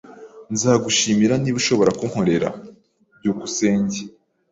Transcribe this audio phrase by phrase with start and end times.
[0.53, 2.49] Nzagushimira niba ushobora kunkorera.
[3.17, 3.99] byukusenge